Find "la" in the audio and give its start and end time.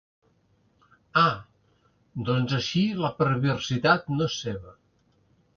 3.05-3.13